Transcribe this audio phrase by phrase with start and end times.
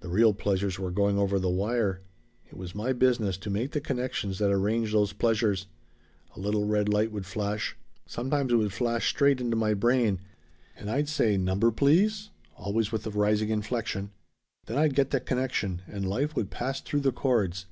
[0.00, 2.00] "The real pleasures were going over the wire.
[2.48, 5.68] It was my business to make the connections that arrange those pleasures.
[6.34, 10.18] A little red light would flash sometimes it would flash straight into my brain
[10.76, 14.10] and I'd say 'Number, please?' always with the rising inflection.
[14.66, 17.66] Then I'd get the connection and Life would pass through the cords.